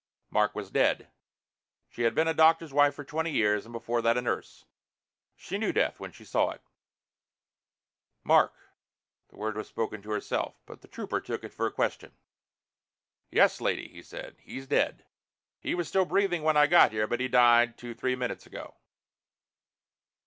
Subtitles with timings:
[0.31, 1.09] Mark was dead.
[1.87, 4.65] She had been a doctor's wife for twenty years, and before that a nurse.
[5.35, 6.61] She knew death when she saw it.
[8.23, 8.51] "Mark."
[9.29, 12.15] The word was spoken to herself, but the Trooper took it for a question.
[13.29, 14.37] "Yes, lady," he said.
[14.39, 15.05] "He's dead.
[15.59, 18.73] He was still breathing when I got here, but he died two, three minutes ago."